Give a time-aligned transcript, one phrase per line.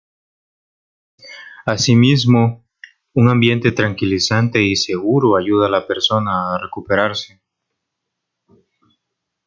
[1.63, 2.63] Asimismo,
[3.13, 7.39] un ambiente tranquilizante y seguro ayuda a la persona a recuperarse.